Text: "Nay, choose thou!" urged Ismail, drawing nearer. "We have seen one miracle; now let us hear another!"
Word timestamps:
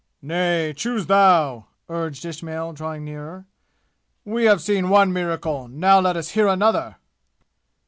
"Nay, 0.23 0.73
choose 0.75 1.05
thou!" 1.05 1.67
urged 1.87 2.25
Ismail, 2.25 2.73
drawing 2.73 3.05
nearer. 3.05 3.45
"We 4.25 4.45
have 4.45 4.59
seen 4.59 4.89
one 4.89 5.13
miracle; 5.13 5.67
now 5.67 5.99
let 5.99 6.17
us 6.17 6.29
hear 6.29 6.47
another!" 6.47 6.95